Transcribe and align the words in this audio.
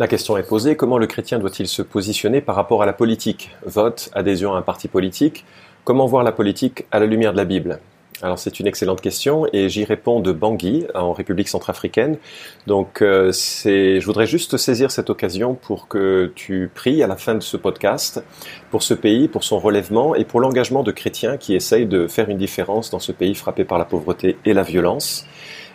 La 0.00 0.06
question 0.06 0.36
est 0.36 0.44
posée, 0.44 0.76
comment 0.76 0.96
le 0.96 1.08
chrétien 1.08 1.40
doit-il 1.40 1.66
se 1.66 1.82
positionner 1.82 2.40
par 2.40 2.54
rapport 2.54 2.84
à 2.84 2.86
la 2.86 2.92
politique? 2.92 3.50
Vote, 3.66 4.10
adhésion 4.12 4.54
à 4.54 4.58
un 4.58 4.62
parti 4.62 4.86
politique 4.86 5.44
Comment 5.82 6.06
voir 6.06 6.22
la 6.22 6.30
politique 6.30 6.86
à 6.92 7.00
la 7.00 7.06
lumière 7.06 7.32
de 7.32 7.36
la 7.36 7.44
Bible? 7.44 7.80
Alors 8.22 8.38
c'est 8.38 8.60
une 8.60 8.68
excellente 8.68 9.00
question 9.00 9.46
et 9.52 9.68
j'y 9.68 9.84
réponds 9.84 10.20
de 10.20 10.30
Bangui 10.30 10.86
en 10.94 11.12
République 11.12 11.48
centrafricaine. 11.48 12.16
Donc 12.68 13.02
euh, 13.02 13.32
je 13.32 14.04
voudrais 14.04 14.26
juste 14.26 14.56
saisir 14.56 14.92
cette 14.92 15.10
occasion 15.10 15.54
pour 15.54 15.88
que 15.88 16.32
tu 16.36 16.70
pries 16.72 17.02
à 17.02 17.08
la 17.08 17.16
fin 17.16 17.34
de 17.34 17.42
ce 17.42 17.56
podcast 17.56 18.22
pour 18.70 18.84
ce 18.84 18.94
pays, 18.94 19.26
pour 19.26 19.42
son 19.42 19.58
relèvement 19.58 20.14
et 20.14 20.24
pour 20.24 20.38
l'engagement 20.38 20.84
de 20.84 20.92
chrétiens 20.92 21.36
qui 21.36 21.56
essayent 21.56 21.86
de 21.86 22.06
faire 22.06 22.28
une 22.28 22.38
différence 22.38 22.90
dans 22.90 23.00
ce 23.00 23.10
pays 23.10 23.34
frappé 23.34 23.64
par 23.64 23.78
la 23.78 23.84
pauvreté 23.84 24.36
et 24.44 24.52
la 24.52 24.62
violence. 24.62 25.26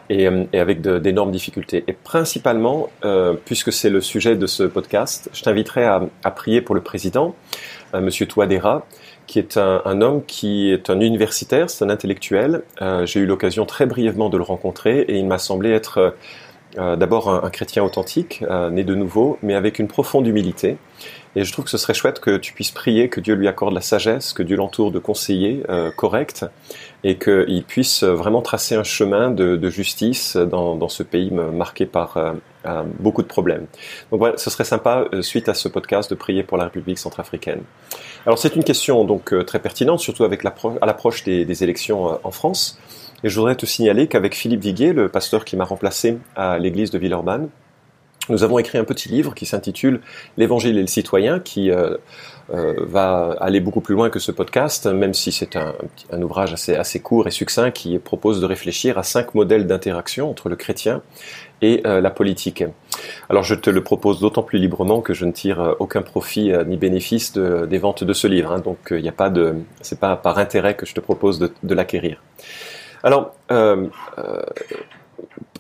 Et, 0.10 0.28
euh, 0.28 0.46
avec 0.54 0.82
d'énormes 0.82 1.32
difficultés. 1.32 1.84
Et 1.88 1.94
principalement, 1.94 2.90
euh, 3.06 3.34
puisque 3.46 3.72
c'est 3.72 3.90
le 3.90 4.02
sujet 4.02 4.36
de 4.36 4.48
ce 4.48 4.64
podcast, 4.64 5.30
je 5.34 5.42
t'inviterai 5.44 5.86
à, 5.86 6.02
à, 6.24 6.32
prier 6.32 6.62
pour 6.62 6.76
le 6.76 6.82
président, 6.82 7.36
euh, 7.94 8.02
Monsieur 8.02 8.28
Touadéra, 8.28 8.86
qui 9.28 9.40
est 9.40 9.58
un, 9.58 9.82
un, 9.86 10.02
homme 10.02 10.24
qui 10.26 10.72
est 10.72 10.90
un 10.90 11.00
universitaire, 11.00 11.70
c'est 11.70 11.86
un 11.86 11.90
intellectuel. 11.90 12.64
Euh, 12.82 13.06
J'ai 13.06 13.22
eu 13.22 13.26
l'occasion 13.26 13.66
très 13.66 13.86
brièvement 13.86 14.30
de 14.30 14.38
le 14.38 14.44
rencontrer 14.44 15.02
et 15.02 15.18
il 15.18 15.26
m'a 15.26 15.38
semblé 15.38 15.72
être 15.72 16.14
euh, 16.78 16.96
d'abord 16.96 17.30
un, 17.30 17.50
chrétien 17.50 17.84
authentique, 17.84 18.44
euh, 18.50 18.70
né 18.70 18.84
de 18.84 18.96
nouveau, 18.96 19.38
mais 19.44 19.54
avec 19.54 19.80
une 19.80 19.88
profonde 19.88 20.26
humilité. 20.26 20.78
Et 21.36 21.44
je 21.44 21.52
trouve 21.52 21.66
que 21.66 21.72
ce 21.72 21.78
serait 21.78 21.94
chouette 21.94 22.20
que 22.20 22.38
tu 22.38 22.54
puisses 22.54 22.72
prier, 22.72 23.10
que 23.10 23.20
Dieu 23.20 23.34
lui 23.34 23.48
accorde 23.48 23.74
la 23.74 23.82
sagesse, 23.82 24.34
que 24.34 24.44
Dieu 24.44 24.56
l'entoure 24.56 24.92
de 24.92 25.00
conseillers 25.00 25.64
euh, 25.70 25.92
corrects 25.92 26.46
et 27.04 27.18
qu'il 27.18 27.64
puisse 27.68 28.04
vraiment 28.04 28.42
tracer 28.42 28.76
un 28.76 28.84
chemin 28.84 29.32
de, 29.32 29.70
justice 29.70 30.38
dans, 30.38 30.88
ce 30.90 31.04
pays 31.04 31.32
marqué 31.32 31.86
par 31.86 32.18
beaucoup 33.00 33.24
de 33.24 33.28
problèmes. 33.28 33.66
Donc 34.10 34.20
voilà, 34.20 34.38
ce 34.38 34.50
serait 34.50 34.64
sympa, 34.64 35.06
suite 35.20 35.50
à 35.50 35.54
ce 35.54 35.68
podcast, 35.68 36.10
de 36.10 36.16
prier 36.16 36.44
pour 36.44 36.58
la 36.58 36.66
République 36.66 36.98
centrafricaine. 36.98 37.64
Alors 38.26 38.40
c'est 38.40 38.56
une 38.56 38.64
question 38.64 39.04
donc 39.04 39.34
très 39.46 39.60
pertinente, 39.60 40.00
surtout 40.00 40.24
avec 40.24 40.46
à 40.46 40.86
l'approche 40.86 41.26
des, 41.26 41.64
élections 41.64 42.20
en 42.24 42.32
France. 42.32 42.80
Et 43.24 43.30
je 43.30 43.40
voudrais 43.40 43.56
te 43.56 43.66
signaler 43.66 44.08
qu'avec 44.08 44.36
Philippe 44.36 44.62
Viguier, 44.62 44.92
le 44.92 45.08
pasteur 45.08 45.46
qui 45.46 45.56
m'a 45.56 45.64
remplacé 45.64 46.18
à 46.36 46.60
l'église 46.60 46.92
de 46.92 46.98
Villeurbanne, 46.98 47.50
nous 48.30 48.44
avons 48.44 48.58
écrit 48.58 48.78
un 48.78 48.86
petit 48.86 49.10
livre 49.10 49.36
qui 49.36 49.46
s'intitule 49.46 50.00
L'Évangile 50.38 50.78
et 50.78 50.82
le 50.82 50.88
citoyen, 50.88 51.40
qui 51.40 51.72
euh, 51.72 51.98
euh, 52.54 52.74
va 52.80 53.36
aller 53.42 53.60
beaucoup 53.60 53.82
plus 53.82 53.96
loin 53.96 54.10
que 54.10 54.20
ce 54.20 54.32
podcast, 54.32 54.88
même 54.88 55.14
si 55.14 55.34
c'est 55.34 55.58
un, 55.58 55.74
ouvrage 56.22 56.54
assez, 56.54 57.00
court 57.02 57.28
et 57.28 57.32
succinct 57.32 57.72
qui 57.72 58.00
propose 58.00 58.40
de 58.40 58.46
réfléchir 58.46 58.98
à 58.98 59.04
cinq 59.04 59.36
modèles 59.36 59.68
d'interaction 59.68 60.30
entre 60.30 60.48
le 60.48 60.56
chrétien 60.56 61.02
et 61.62 61.82
euh, 61.86 62.00
la 62.00 62.12
politique. 62.12 62.64
Alors 63.30 63.44
je 63.44 63.56
te 63.56 63.70
le 63.70 63.84
propose 63.84 64.22
d'autant 64.22 64.44
plus 64.44 64.60
librement 64.60 65.02
que 65.02 65.14
je 65.14 65.26
ne 65.26 65.32
tire 65.32 65.76
aucun 65.80 66.02
profit 66.02 66.54
ni 66.66 66.78
bénéfice 66.78 67.34
de, 67.34 67.66
des 67.66 67.78
ventes 67.78 68.06
de 68.06 68.14
ce 68.14 68.28
livre, 68.28 68.54
hein, 68.54 68.60
donc 68.60 68.78
il 68.92 69.02
n'y 69.02 69.10
a 69.10 69.14
pas 69.14 69.30
de, 69.30 69.56
c'est 69.82 70.00
pas 70.00 70.16
par 70.16 70.38
intérêt 70.38 70.76
que 70.76 70.86
je 70.86 70.94
te 70.94 71.02
propose 71.02 71.40
de 71.40 71.76
l'acquérir. 71.76 72.22
Alors 73.04 73.34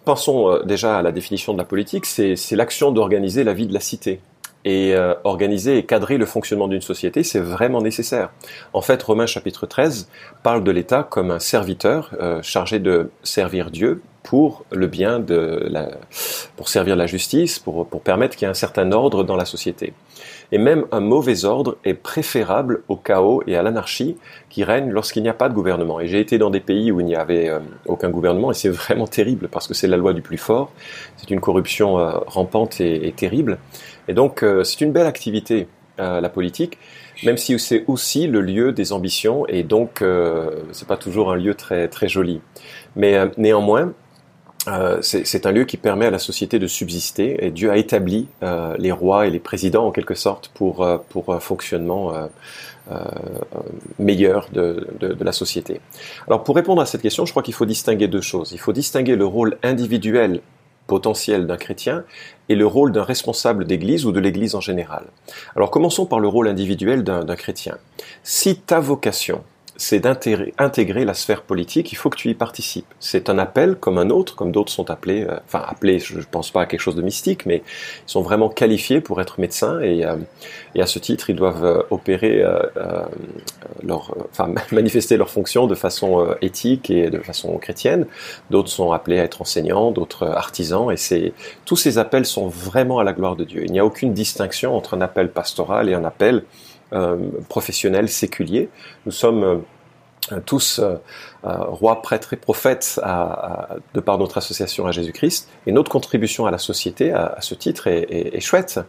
Pensons 0.05 0.51
euh, 0.51 0.63
déjà 0.63 0.97
à 0.97 1.01
la 1.01 1.11
définition 1.11 1.53
de 1.53 1.57
la 1.57 1.63
politique, 1.63 2.05
c'est 2.05 2.35
l'action 2.51 2.91
d'organiser 2.91 3.43
la 3.43 3.53
vie 3.53 3.67
de 3.67 3.73
la 3.73 3.79
cité. 3.79 4.19
Et 4.65 4.95
euh, 4.95 5.13
organiser 5.25 5.77
et 5.77 5.85
cadrer 5.85 6.17
le 6.17 6.25
fonctionnement 6.25 6.69
d'une 6.69 6.81
société, 6.81 7.23
c'est 7.23 7.39
vraiment 7.39 7.81
nécessaire. 7.81 8.29
En 8.71 8.81
fait, 8.81 9.01
Romains 9.03 9.25
chapitre 9.25 9.65
13 9.65 10.07
parle 10.41 10.63
de 10.63 10.71
l'État 10.71 11.03
comme 11.03 11.31
un 11.31 11.39
serviteur 11.39 12.11
euh, 12.21 12.41
chargé 12.41 12.79
de 12.79 13.11
servir 13.23 13.71
Dieu 13.71 14.01
pour 14.23 14.63
le 14.71 14.87
bien 14.87 15.19
de 15.19 15.67
la, 15.69 15.89
pour 16.55 16.69
servir 16.69 16.95
la 16.95 17.07
justice, 17.07 17.59
pour, 17.59 17.85
pour 17.87 18.01
permettre 18.01 18.37
qu'il 18.37 18.45
y 18.45 18.47
ait 18.47 18.51
un 18.51 18.53
certain 18.53 18.89
ordre 18.93 19.25
dans 19.25 19.35
la 19.35 19.43
société. 19.43 19.93
Et 20.53 20.59
même 20.59 20.85
un 20.91 20.99
mauvais 20.99 21.45
ordre 21.45 21.77
est 21.83 21.95
préférable 21.95 22.83
au 22.87 22.95
chaos 22.95 23.41
et 23.47 23.57
à 23.57 23.63
l'anarchie 23.63 24.17
qui 24.49 24.63
règne 24.63 24.91
lorsqu'il 24.91 25.23
n'y 25.23 25.29
a 25.29 25.33
pas 25.33 25.49
de 25.49 25.53
gouvernement. 25.55 25.99
Et 25.99 26.07
j'ai 26.07 26.19
été 26.19 26.37
dans 26.37 26.51
des 26.51 26.59
pays 26.59 26.91
où 26.91 26.99
il 26.99 27.07
n'y 27.07 27.15
avait 27.15 27.49
euh, 27.49 27.57
aucun 27.87 28.09
gouvernement 28.09 28.51
et 28.51 28.53
c'est 28.53 28.69
vraiment 28.83 29.07
terrible 29.07 29.49
parce 29.49 29.67
que 29.67 29.73
c'est 29.73 29.87
la 29.87 29.97
loi 29.97 30.13
du 30.13 30.21
plus 30.21 30.37
fort. 30.37 30.71
C'est 31.17 31.31
une 31.31 31.41
corruption 31.41 31.97
euh, 31.97 32.11
rampante 32.27 32.79
et, 32.79 33.11
terrible. 33.17 33.57
Et 34.07 34.13
donc 34.13 34.43
euh, 34.43 34.63
c'est 34.63 34.79
une 34.81 34.91
belle 34.91 35.07
activité, 35.07 35.67
la 35.97 36.29
politique 36.29 36.77
même 37.23 37.37
si 37.37 37.57
c'est 37.59 37.83
aussi 37.87 38.27
le 38.27 38.41
lieu 38.41 38.71
des 38.71 38.91
ambitions 38.91 39.45
et 39.47 39.63
donc 39.63 40.01
euh, 40.01 40.49
c'est 40.71 40.87
pas 40.87 40.97
toujours 40.97 41.31
un 41.31 41.35
lieu 41.35 41.55
très 41.55 41.87
très 41.87 42.07
joli. 42.07 42.41
Mais 42.95 43.15
euh, 43.15 43.27
néanmoins, 43.37 43.93
euh, 44.67 44.99
c'est 45.01 45.45
un 45.45 45.51
lieu 45.51 45.65
qui 45.65 45.77
permet 45.77 46.05
à 46.05 46.11
la 46.11 46.19
société 46.19 46.57
de 46.57 46.67
subsister 46.67 47.45
et 47.45 47.51
Dieu 47.51 47.69
a 47.69 47.77
établi 47.77 48.27
euh, 48.43 48.75
les 48.77 48.91
rois 48.91 49.27
et 49.27 49.29
les 49.29 49.39
présidents 49.39 49.87
en 49.87 49.91
quelque 49.91 50.15
sorte 50.15 50.49
pour, 50.53 50.83
euh, 50.83 50.97
pour 51.09 51.33
un 51.33 51.39
fonctionnement 51.39 52.13
euh, 52.13 52.97
meilleur 53.99 54.47
de, 54.53 54.87
de, 54.99 55.13
de, 55.13 55.23
la 55.23 55.33
société. 55.33 55.81
Alors 56.27 56.43
pour 56.43 56.55
répondre 56.55 56.81
à 56.81 56.85
cette 56.85 57.01
question, 57.01 57.25
je 57.25 57.31
crois 57.31 57.43
qu'il 57.43 57.53
faut 57.53 57.65
distinguer 57.65 58.07
deux 58.07 58.21
choses. 58.21 58.51
Il 58.53 58.59
faut 58.59 58.73
distinguer 58.73 59.15
le 59.15 59.25
rôle 59.25 59.57
individuel 59.63 60.41
potentiel 60.87 61.47
d'un 61.47 61.57
chrétien 61.57 62.03
et 62.49 62.55
le 62.55 62.65
rôle 62.65 62.91
d'un 62.91 63.03
responsable 63.03 63.65
d'église 63.65 64.05
ou 64.05 64.11
de 64.11 64.19
l'église 64.19 64.55
en 64.55 64.61
général. 64.61 65.05
Alors 65.55 65.71
commençons 65.71 66.05
par 66.05 66.19
le 66.19 66.27
rôle 66.27 66.47
individuel 66.47 67.03
d'un 67.03 67.35
chrétien. 67.35 67.77
Si 68.23 68.57
ta 68.57 68.79
vocation 68.79 69.43
c'est 69.75 69.99
d'intégrer 69.99 71.05
la 71.05 71.13
sphère 71.13 71.41
politique, 71.41 71.91
il 71.91 71.95
faut 71.95 72.09
que 72.09 72.17
tu 72.17 72.29
y 72.29 72.33
participes. 72.33 72.85
C'est 72.99 73.29
un 73.29 73.37
appel 73.37 73.75
comme 73.75 73.97
un 73.97 74.09
autre, 74.09 74.35
comme 74.35 74.51
d'autres 74.51 74.71
sont 74.71 74.89
appelés, 74.89 75.23
euh, 75.23 75.37
enfin 75.45 75.63
appelés, 75.67 75.99
je 75.99 76.17
ne 76.17 76.23
pense 76.23 76.51
pas 76.51 76.61
à 76.61 76.65
quelque 76.65 76.79
chose 76.79 76.95
de 76.95 77.01
mystique, 77.01 77.45
mais 77.45 77.57
ils 78.07 78.11
sont 78.11 78.21
vraiment 78.21 78.49
qualifiés 78.49 79.01
pour 79.01 79.21
être 79.21 79.39
médecins 79.39 79.79
et, 79.81 80.05
euh, 80.05 80.17
et 80.75 80.81
à 80.81 80.87
ce 80.87 80.99
titre, 80.99 81.29
ils 81.29 81.35
doivent 81.35 81.63
euh, 81.63 81.83
opérer, 81.91 82.41
euh, 82.41 82.59
euh, 82.77 83.03
leur, 83.83 84.15
enfin 84.31 84.53
manifester 84.71 85.17
leurs 85.17 85.29
fonctions 85.29 85.67
de 85.67 85.75
façon 85.75 86.35
éthique 86.41 86.89
et 86.89 87.09
de 87.09 87.19
façon 87.19 87.57
chrétienne. 87.57 88.07
D'autres 88.49 88.69
sont 88.69 88.91
appelés 88.91 89.19
à 89.19 89.23
être 89.23 89.41
enseignants, 89.41 89.91
d'autres 89.91 90.25
artisans, 90.25 90.91
et 90.91 90.97
c'est 90.97 91.33
tous 91.65 91.75
ces 91.75 91.97
appels 91.97 92.25
sont 92.25 92.47
vraiment 92.47 92.99
à 92.99 93.03
la 93.03 93.13
gloire 93.13 93.35
de 93.35 93.43
Dieu. 93.43 93.63
Il 93.65 93.71
n'y 93.71 93.79
a 93.79 93.85
aucune 93.85 94.13
distinction 94.13 94.75
entre 94.75 94.95
un 94.95 95.01
appel 95.01 95.31
pastoral 95.31 95.89
et 95.89 95.93
un 95.93 96.05
appel 96.05 96.43
professionnels 97.49 98.09
séculiers. 98.09 98.69
Nous 99.05 99.11
sommes 99.11 99.63
euh, 100.31 100.39
tous 100.45 100.79
euh, 100.79 100.95
rois, 101.43 102.01
prêtres 102.01 102.33
et 102.33 102.37
prophètes 102.37 102.99
de 103.93 103.99
par 103.99 104.17
notre 104.17 104.37
association 104.37 104.85
à 104.87 104.91
Jésus-Christ, 104.91 105.49
et 105.67 105.71
notre 105.73 105.91
contribution 105.91 106.45
à 106.45 106.51
la 106.51 106.57
société 106.57 107.11
à, 107.11 107.37
ce 107.41 107.55
titre 107.55 107.87
est, 107.87 108.39
chouette. 108.39 108.79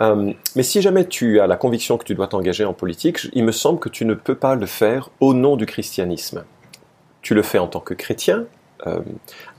Euh, 0.00 0.32
mais 0.54 0.62
si 0.62 0.80
jamais 0.80 1.06
tu 1.06 1.40
as 1.40 1.46
la 1.46 1.56
conviction 1.56 1.98
que 1.98 2.04
tu 2.04 2.14
dois 2.14 2.28
t'engager 2.28 2.64
en 2.64 2.72
politique, 2.72 3.28
il 3.32 3.44
me 3.44 3.52
semble 3.52 3.80
que 3.80 3.88
tu 3.88 4.04
ne 4.04 4.14
peux 4.14 4.34
pas 4.34 4.54
le 4.54 4.66
faire 4.66 5.10
au 5.20 5.34
nom 5.34 5.56
du 5.56 5.66
christianisme. 5.66 6.44
Tu 7.22 7.34
le 7.34 7.42
fais 7.42 7.58
en 7.58 7.66
tant 7.66 7.80
que 7.80 7.94
chrétien, 7.94 8.46
euh, 8.86 9.00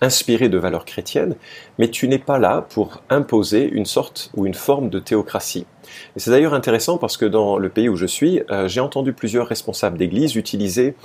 inspiré 0.01 0.49
de 0.49 0.57
valeurs 0.57 0.85
chrétiennes, 0.85 1.35
mais 1.79 1.89
tu 1.89 2.07
n'es 2.07 2.19
pas 2.19 2.37
là 2.37 2.65
pour 2.69 3.01
imposer 3.09 3.67
une 3.67 3.85
sorte 3.85 4.29
ou 4.35 4.45
une 4.45 4.53
forme 4.53 4.89
de 4.89 4.99
théocratie. 4.99 5.65
Et 6.15 6.19
c'est 6.19 6.31
d'ailleurs 6.31 6.53
intéressant 6.53 6.97
parce 6.97 7.17
que 7.17 7.25
dans 7.25 7.57
le 7.57 7.69
pays 7.69 7.89
où 7.89 7.95
je 7.95 8.05
suis, 8.05 8.41
euh, 8.49 8.67
j'ai 8.67 8.81
entendu 8.81 9.13
plusieurs 9.13 9.47
responsables 9.47 9.97
d'église 9.97 10.35
utiliser 10.35 10.95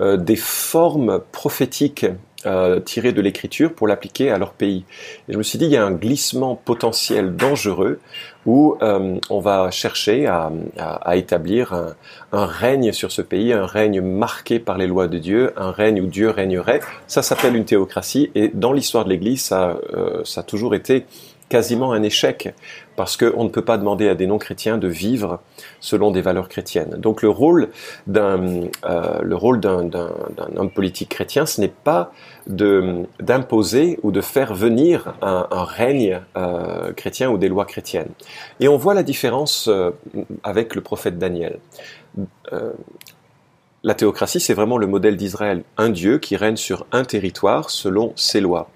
euh, 0.00 0.16
des 0.16 0.36
formes 0.36 1.20
prophétiques 1.32 2.06
euh, 2.46 2.78
tirées 2.78 3.12
de 3.12 3.20
l'écriture 3.20 3.72
pour 3.72 3.88
l'appliquer 3.88 4.30
à 4.30 4.38
leur 4.38 4.52
pays. 4.52 4.84
Et 5.28 5.32
je 5.32 5.38
me 5.38 5.42
suis 5.42 5.58
dit, 5.58 5.64
il 5.64 5.72
y 5.72 5.76
a 5.76 5.84
un 5.84 5.90
glissement 5.90 6.54
potentiel 6.54 7.34
dangereux 7.34 7.98
où 8.46 8.76
euh, 8.80 9.18
on 9.28 9.40
va 9.40 9.70
chercher 9.72 10.26
à, 10.26 10.52
à, 10.78 10.94
à 11.10 11.16
établir 11.16 11.72
un, 11.72 11.94
un, 12.30 12.46
règne 12.46 12.92
sur 12.92 13.10
ce 13.10 13.22
pays, 13.22 13.52
un 13.52 13.66
règne 13.66 14.00
marqué 14.00 14.60
par 14.60 14.78
les 14.78 14.86
lois 14.86 15.08
de 15.08 15.18
Dieu, 15.18 15.52
un 15.56 15.72
règne 15.72 16.00
où 16.00 16.06
Dieu 16.06 16.30
régnerait. 16.30 16.80
Ça 17.08 17.22
s'appelle 17.22 17.56
une 17.56 17.64
théocratie 17.64 18.30
et 18.34 18.48
dans 18.54 18.72
l'histoire 18.72 19.04
de 19.04 19.10
l'Église, 19.10 19.42
ça, 19.42 19.76
euh, 19.92 20.22
ça 20.24 20.42
a 20.42 20.44
toujours 20.44 20.76
été 20.76 21.06
quasiment 21.48 21.92
un 21.92 22.02
échec 22.02 22.54
parce 22.98 23.16
qu'on 23.16 23.44
ne 23.44 23.48
peut 23.48 23.62
pas 23.62 23.78
demander 23.78 24.08
à 24.08 24.16
des 24.16 24.26
non-chrétiens 24.26 24.76
de 24.76 24.88
vivre 24.88 25.38
selon 25.78 26.10
des 26.10 26.20
valeurs 26.20 26.48
chrétiennes. 26.48 26.96
Donc 26.98 27.22
le 27.22 27.28
rôle 27.28 27.70
d'un 28.08 28.58
euh, 28.84 29.08
homme 30.56 30.70
politique 30.74 31.08
chrétien, 31.08 31.46
ce 31.46 31.60
n'est 31.60 31.68
pas 31.68 32.10
d'imposer 32.48 34.00
ou 34.02 34.10
de 34.10 34.20
faire 34.20 34.52
venir 34.52 35.14
un, 35.22 35.46
règne 35.52 36.22
euh, 36.36 36.92
chrétien 36.92 37.30
ou 37.30 37.38
des 37.38 37.48
lois 37.48 37.66
chrétiennes. 37.66 38.10
Et 38.58 38.66
on 38.66 38.76
voit 38.76 38.94
la 38.94 39.04
différence 39.04 39.68
euh, 39.68 39.92
avec 40.42 40.74
le 40.74 40.80
prophète 40.80 41.18
Daniel. 41.18 41.60
La 43.84 43.94
théocratie, 43.94 44.40
c'est 44.40 44.54
vraiment 44.54 44.76
le 44.76 44.88
modèle 44.88 45.16
d'Israël, 45.16 45.62
un 45.76 45.90
Dieu 45.90 46.18
qui 46.18 46.34
règne 46.34 46.56
sur 46.56 46.84
un 46.90 47.04
territoire 47.04 47.70
selon 47.70 48.12
ses 48.16 48.40
lois. 48.40 48.68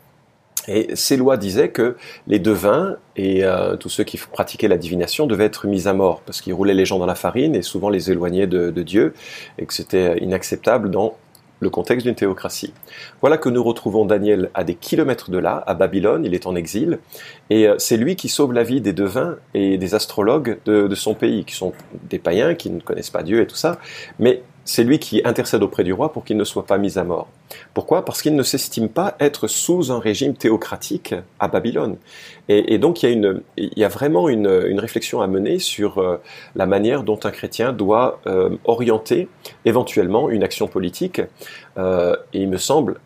Et 0.69 0.95
ces 0.95 1.17
lois 1.17 1.37
disaient 1.37 1.71
que 1.71 1.97
les 2.27 2.39
devins 2.39 2.97
et 3.17 3.45
euh, 3.45 3.77
tous 3.77 3.89
ceux 3.89 4.05
qui 4.05 4.17
pratiquaient 4.17 4.69
la 4.69 4.79
divination 4.79 5.27
devaient 5.27 5.47
être 5.47 5.67
mis 5.67 5.89
à 5.89 5.93
mort 5.93 6.23
parce 6.25 6.41
qu'ils 6.41 6.55
roulaient 6.55 6.75
les 6.75 6.87
gens 6.87 6.99
dans 6.99 7.07
la 7.07 7.15
farine 7.15 7.55
et 7.55 7.63
souvent 7.63 7.89
les 7.89 8.11
éloignaient 8.11 8.47
de, 8.47 8.71
Dieu 8.83 9.15
et 9.59 9.67
que 9.67 9.75
c'était 9.75 10.19
inacceptable 10.19 10.91
dans 10.91 11.17
le 11.61 11.71
contexte 11.71 12.05
d'une 12.07 12.17
théocratie. 12.17 12.75
Voilà 13.21 13.39
que 13.39 13.49
nous 13.49 13.63
retrouvons 13.63 14.05
Daniel 14.05 14.51
à 14.55 14.65
des 14.65 14.75
kilomètres 14.75 15.31
de 15.31 15.39
là, 15.39 15.63
à 15.67 15.75
Babylone, 15.75 16.25
il 16.25 16.35
est 16.35 16.47
en 16.49 16.57
exil, 16.57 16.99
et 17.51 17.69
euh, 17.69 17.77
c'est 17.79 17.97
lui 17.97 18.17
qui 18.17 18.29
sauve 18.29 18.53
la 18.53 18.65
vie 18.65 18.81
des 18.81 18.93
devins 18.93 19.37
et 19.55 19.79
des 19.79 19.95
astrologues 19.95 20.59
de, 20.65 20.89
de, 20.89 20.95
son 20.97 21.15
pays, 21.15 21.45
qui 21.45 21.55
sont 21.55 21.73
des 22.11 22.19
païens, 22.19 22.57
qui 22.57 22.69
ne 22.69 22.81
connaissent 22.81 23.11
pas 23.11 23.23
Dieu 23.23 23.41
et 23.41 23.47
tout 23.47 23.55
ça, 23.55 23.79
mais 24.19 24.43
c'est 24.65 24.85
lui 24.85 24.99
qui 24.99 25.23
intercède 25.25 25.63
auprès 25.63 25.85
du 25.85 25.93
roi 25.93 26.13
pour 26.13 26.25
qu'il 26.25 26.37
ne 26.37 26.45
soit 26.45 26.67
pas 26.67 26.79
mis 26.79 26.99
à 26.99 27.05
mort. 27.05 27.29
Pourquoi? 27.75 28.05
Parce 28.05 28.23
qu'il 28.23 28.35
ne 28.35 28.43
s'estime 28.43 28.89
pas 28.89 29.17
être 29.21 29.47
sous 29.47 29.93
un 29.93 29.99
régime 29.99 30.35
théocratique 30.35 31.15
à 31.39 31.49
Babylone. 31.49 31.97
Et, 32.49 32.79
donc 32.79 33.03
il 33.03 33.41
y 33.57 33.85
a, 33.85 33.89
vraiment 33.89 34.29
une, 34.29 34.65
une 34.67 34.81
réflexion 34.81 35.21
à 35.21 35.27
mener 35.27 35.59
sur 35.59 35.99
euh, 35.99 36.21
la 36.55 36.67
manière 36.67 37.03
dont 37.03 37.19
un 37.25 37.31
chrétien 37.31 37.73
doit 37.73 38.21
euh, 38.27 38.51
orienter 38.65 39.29
éventuellement 39.65 40.29
une 40.29 40.43
action 40.43 40.67
politique. 40.67 41.23
Euh, 41.79 42.17
et 42.33 42.41
il 42.41 42.49
me 42.49 42.59
semble 42.59 43.01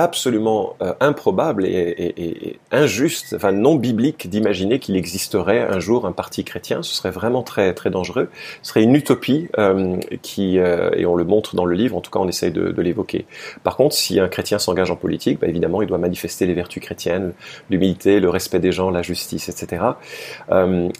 absolument 0.00 0.76
euh, 0.80 0.94
improbable 1.00 1.66
et, 1.66 2.58
injuste, 2.72 3.34
enfin 3.36 3.52
non 3.52 3.74
biblique 3.74 4.30
d'imaginer 4.30 4.78
qu'il 4.78 4.96
existerait 4.96 5.60
un 5.60 5.78
jour 5.78 6.06
un 6.06 6.12
parti 6.12 6.42
chrétien. 6.42 6.82
Ce 6.82 6.94
serait 6.94 7.10
vraiment 7.10 7.42
très 7.42 7.74
très 7.74 7.90
dangereux. 7.90 8.30
Ce 8.62 8.70
serait 8.70 8.82
une 8.82 8.94
utopie 8.94 9.48
euh, 9.58 9.96
qui 10.22 10.58
euh, 10.58 10.90
et 10.96 11.04
on 11.04 11.16
le 11.16 11.24
montre 11.24 11.54
dans 11.54 11.66
le 11.66 11.74
livre. 11.74 11.96
En 11.96 12.00
tout 12.00 12.10
cas, 12.10 12.18
on 12.18 12.28
essaye 12.28 12.50
de, 12.50 12.80
l'évoquer. 12.80 13.26
Par 13.62 13.76
contre, 13.76 13.94
si 13.94 14.18
un 14.20 14.28
chrétien 14.28 14.58
s'engage 14.58 14.90
en 14.90 14.96
politique, 14.96 15.38
bah, 15.40 15.48
évidemment, 15.48 15.82
il 15.82 15.88
doit 15.88 15.98
manifester 15.98 16.46
les 16.46 16.54
vertus 16.54 16.82
chrétiennes, 16.82 17.34
l'humilité, 17.68 18.20
le 18.20 18.30
respect 18.30 18.58
des 18.58 18.72
gens, 18.72 18.90
la 18.90 19.02
justice, 19.02 19.50
etc. 19.50 19.84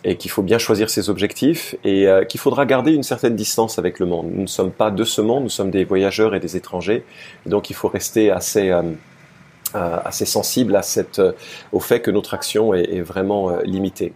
et 0.04 0.16
qu'il 0.16 0.30
faut 0.30 0.42
bien 0.42 0.58
choisir 0.58 0.90
ses 0.90 1.08
objectifs 1.08 1.74
et 1.84 2.06
qu'il 2.28 2.38
faudra 2.38 2.66
garder 2.66 2.92
une 2.92 3.02
certaine 3.02 3.34
distance 3.34 3.78
avec 3.78 3.98
le 3.98 4.04
monde. 4.04 4.26
Nous 4.30 4.42
ne 4.42 4.46
sommes 4.46 4.72
pas 4.72 4.90
de 4.90 5.04
ce 5.04 5.22
monde, 5.22 5.44
nous 5.44 5.48
sommes 5.48 5.70
des 5.70 5.84
voyageurs 5.84 6.34
et 6.34 6.40
des 6.40 6.56
étrangers. 6.56 7.02
donc, 7.46 7.70
il 7.70 7.74
faut 7.74 7.88
rester 7.88 8.30
assez 8.30 8.70
assez 9.74 10.24
sensible 10.24 10.76
à 10.76 10.82
cette, 10.82 11.18
euh, 11.18 11.32
au 11.72 11.80
fait 11.80 12.00
que 12.00 12.10
notre 12.10 12.34
action 12.34 12.74
est, 12.74 12.94
est 12.94 13.02
vraiment 13.02 13.50
euh, 13.50 13.62
limitée. 13.62 14.12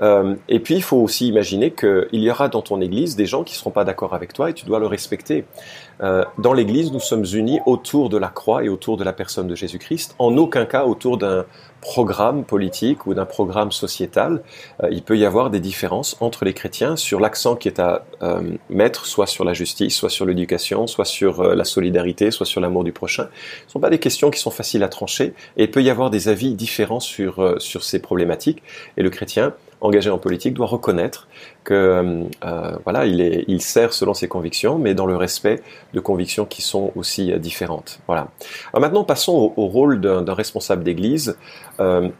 Euh, 0.00 0.34
et 0.48 0.58
puis, 0.58 0.74
il 0.74 0.82
faut 0.82 0.96
aussi 0.96 1.28
imaginer 1.28 1.70
qu'il 1.70 2.08
y 2.12 2.30
aura 2.30 2.48
dans 2.48 2.62
ton 2.62 2.80
Église 2.80 3.14
des 3.16 3.26
gens 3.26 3.44
qui 3.44 3.54
ne 3.54 3.58
seront 3.58 3.70
pas 3.70 3.84
d'accord 3.84 4.14
avec 4.14 4.32
toi 4.32 4.50
et 4.50 4.54
tu 4.54 4.64
dois 4.64 4.78
le 4.78 4.86
respecter. 4.86 5.44
Euh, 6.00 6.24
dans 6.38 6.52
l'Église, 6.52 6.92
nous 6.92 7.00
sommes 7.00 7.24
unis 7.32 7.60
autour 7.66 8.08
de 8.08 8.16
la 8.16 8.28
croix 8.28 8.64
et 8.64 8.68
autour 8.68 8.96
de 8.96 9.04
la 9.04 9.12
personne 9.12 9.46
de 9.46 9.54
Jésus-Christ, 9.54 10.14
en 10.18 10.36
aucun 10.36 10.64
cas 10.64 10.84
autour 10.84 11.18
d'un 11.18 11.44
programme 11.80 12.44
politique 12.44 13.06
ou 13.06 13.14
d'un 13.14 13.24
programme 13.24 13.72
sociétal. 13.72 14.42
Euh, 14.82 14.88
il 14.90 15.02
peut 15.02 15.18
y 15.18 15.24
avoir 15.24 15.50
des 15.50 15.60
différences 15.60 16.16
entre 16.20 16.44
les 16.44 16.54
chrétiens 16.54 16.96
sur 16.96 17.18
l'accent 17.18 17.56
qui 17.56 17.68
est 17.68 17.80
à 17.80 18.04
euh, 18.22 18.40
mettre, 18.70 19.06
soit 19.06 19.26
sur 19.26 19.44
la 19.44 19.52
justice, 19.52 19.94
soit 19.96 20.10
sur 20.10 20.24
l'éducation, 20.24 20.86
soit 20.86 21.04
sur 21.04 21.42
la 21.42 21.64
solidarité, 21.64 22.30
soit 22.30 22.46
sur 22.46 22.60
l'amour 22.60 22.84
du 22.84 22.92
prochain. 22.92 23.24
Ce 23.62 23.66
ne 23.66 23.70
sont 23.72 23.80
pas 23.80 23.90
des 23.90 23.98
questions 23.98 24.30
qui 24.30 24.38
sont 24.38 24.50
faciles 24.50 24.82
à 24.82 24.88
trancher 24.88 25.34
et 25.56 25.64
il 25.64 25.70
peut 25.70 25.82
y 25.82 25.90
avoir 25.90 26.10
des 26.10 26.28
avis 26.28 26.54
différents 26.54 27.00
sur, 27.00 27.56
sur 27.60 27.82
ces 27.82 28.00
problématiques. 28.00 28.62
Et 28.96 29.02
le 29.02 29.10
chrétien, 29.10 29.54
engagé 29.82 30.10
en 30.10 30.18
politique 30.18 30.54
doit 30.54 30.66
reconnaître 30.66 31.28
que 31.64 31.74
euh, 31.74 32.24
euh, 32.44 32.76
voilà, 32.84 33.04
il, 33.04 33.60
sert 33.60 33.92
selon 33.92 34.14
ses 34.14 34.28
convictions, 34.28 34.78
mais 34.78 34.94
dans 34.94 35.06
le 35.06 35.16
respect 35.16 35.62
de 35.92 36.00
convictions 36.00 36.46
qui 36.46 36.62
sont 36.62 36.92
aussi 36.96 37.32
euh, 37.32 37.38
différentes. 37.38 38.00
Voilà. 38.06 38.28
Maintenant, 38.78 39.04
passons 39.04 39.52
au, 39.56 39.66
rôle 39.66 40.00
d'un 40.00 40.34
responsable 40.34 40.84
d'Église 40.84 41.36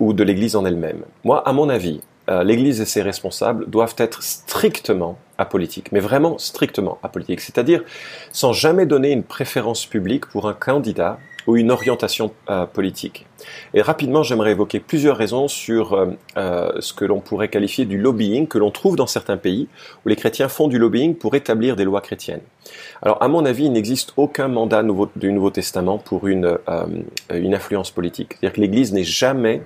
ou 0.00 0.12
de 0.12 0.22
l'Église 0.22 0.56
en 0.56 0.64
elle-même. 0.64 1.02
Moi, 1.24 1.46
à 1.46 1.52
mon 1.52 1.68
avis, 1.68 2.00
l'Église 2.28 2.80
et 2.80 2.86
ses 2.86 3.02
responsables 3.02 3.68
doivent 3.68 3.94
être 3.98 4.22
strictement 4.22 5.18
apolitiques, 5.38 5.92
mais 5.92 6.00
vraiment 6.00 6.38
strictement 6.38 6.98
apolitiques, 7.02 7.40
c'est-à-dire 7.40 7.82
sans 8.32 8.52
jamais 8.52 8.86
donner 8.86 9.10
une 9.10 9.22
préférence 9.22 9.84
publique 9.84 10.26
pour 10.26 10.48
un 10.48 10.54
candidat 10.54 11.18
ou 11.46 11.56
une 11.56 11.70
orientation 11.70 12.32
euh, 12.50 12.66
politique. 12.66 13.26
Et 13.74 13.82
rapidement, 13.82 14.22
j'aimerais 14.22 14.52
évoquer 14.52 14.80
plusieurs 14.80 15.16
raisons 15.16 15.48
sur 15.48 15.94
euh, 15.94 16.06
euh, 16.36 16.72
ce 16.80 16.92
que 16.92 17.04
l'on 17.04 17.20
pourrait 17.20 17.48
qualifier 17.48 17.84
du 17.84 17.98
lobbying 17.98 18.46
que 18.46 18.58
l'on 18.58 18.70
trouve 18.70 18.96
dans 18.96 19.06
certains 19.06 19.36
pays 19.36 19.68
où 20.04 20.08
les 20.08 20.16
chrétiens 20.16 20.48
font 20.48 20.68
du 20.68 20.78
lobbying 20.78 21.14
pour 21.16 21.34
établir 21.34 21.76
des 21.76 21.84
lois 21.84 22.00
chrétiennes. 22.00 22.42
Alors, 23.02 23.22
à 23.22 23.28
mon 23.28 23.44
avis, 23.44 23.66
il 23.66 23.72
n'existe 23.72 24.12
aucun 24.16 24.48
mandat 24.48 24.84
du 25.16 25.32
Nouveau 25.32 25.50
Testament 25.50 25.98
pour 25.98 26.28
une, 26.28 26.58
influence 27.30 27.90
politique. 27.90 28.34
C'est-à-dire 28.34 28.54
que 28.54 28.60
l'Église 28.60 28.92
n'est 28.92 29.04
jamais 29.04 29.62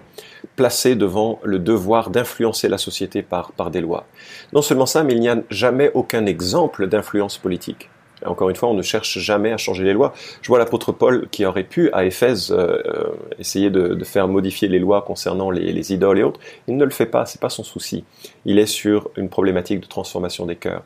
placée 0.57 0.95
devant 0.95 1.39
le 1.43 1.59
devoir 1.59 2.11
d'influencer 2.11 2.69
la 2.69 2.79
société 2.79 3.23
par 3.23 3.71
des 3.71 3.81
lois. 3.81 4.07
Non 4.55 4.63
seulement 4.63 4.87
ça, 4.87 5.05
mais 5.05 5.13
il 5.13 5.21
n'y 5.21 5.29
a 5.29 5.37
jamais 5.51 5.91
aucun 5.93 6.25
exemple 6.25 6.87
d'influence 6.87 7.37
politique. 7.37 7.91
Encore 8.25 8.49
une 8.49 8.57
fois, 8.57 8.71
on 8.71 8.75
ne 8.75 8.83
cherche 8.83 9.19
jamais 9.19 9.53
à 9.53 9.59
changer 9.59 9.85
les 9.85 9.93
lois. 9.93 10.15
Je 10.41 10.49
vois 10.49 10.59
l'apôtre 10.59 10.93
Paul 10.93 11.29
qui 11.31 11.45
aurait 11.45 11.65
pu, 11.65 11.91
à 11.93 12.05
Éphèse, 12.05 12.51
euh, 12.51 12.79
euh, 12.87 13.11
essayer 13.39 13.69
de, 13.71 14.03
faire 14.05 14.29
modifier 14.29 14.69
les 14.69 14.79
lois 14.79 15.03
concernant 15.03 15.51
les, 15.51 15.93
idoles 15.93 16.19
et 16.19 16.23
autres. 16.23 16.41
Il 16.67 16.77
ne 16.77 16.85
le 16.85 16.91
fait 16.91 17.07
pas, 17.07 17.27
c'est 17.27 17.41
pas 17.41 17.51
son 17.51 17.65
souci. 17.65 18.05
Il 18.47 18.59
est 18.59 18.67
sur 18.67 19.11
une 19.17 19.29
problématique 19.29 19.81
de 19.81 19.87
transformation 19.87 20.47
des 20.47 20.57
cœurs. 20.57 20.83